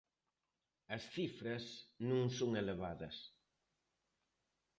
[0.95, 1.63] As cifras
[2.09, 3.17] non son elevadas.